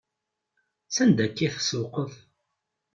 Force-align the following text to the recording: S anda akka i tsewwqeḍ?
S 0.95 0.97
anda 1.03 1.23
akka 1.27 1.41
i 1.45 1.49
tsewwqeḍ? 1.55 2.13